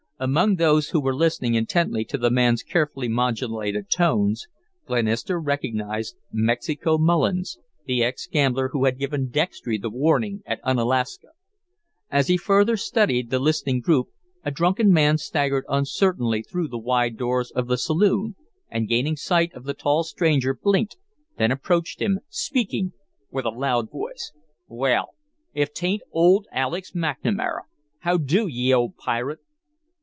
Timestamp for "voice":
23.89-24.31